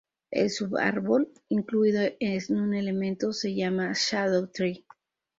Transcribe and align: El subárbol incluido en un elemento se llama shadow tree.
El 0.31 0.49
subárbol 0.49 1.31
incluido 1.49 2.01
en 2.19 2.57
un 2.59 2.73
elemento 2.73 3.31
se 3.33 3.53
llama 3.53 3.93
shadow 3.93 4.47
tree. 4.47 4.83